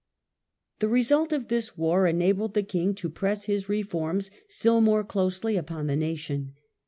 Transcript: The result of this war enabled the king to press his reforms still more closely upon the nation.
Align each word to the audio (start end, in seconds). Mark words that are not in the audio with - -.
The 0.79 0.87
result 0.87 1.31
of 1.31 1.47
this 1.47 1.77
war 1.77 2.07
enabled 2.07 2.55
the 2.55 2.63
king 2.63 2.95
to 2.95 3.07
press 3.07 3.43
his 3.45 3.69
reforms 3.69 4.31
still 4.47 4.81
more 4.81 5.03
closely 5.03 5.55
upon 5.57 5.85
the 5.85 5.95
nation. 5.95 6.55